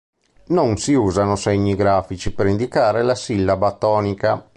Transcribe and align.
Non 0.47 0.77
si 0.77 0.95
usano 0.95 1.35
segni 1.35 1.75
grafici 1.75 2.33
per 2.33 2.47
indicare 2.47 3.03
la 3.03 3.13
sillaba 3.13 3.71
tonica. 3.73 4.47